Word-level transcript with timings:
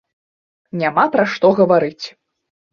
Няма 0.85 1.05
пра 1.17 1.27
што 1.35 1.53
гаварыць. 1.63 2.05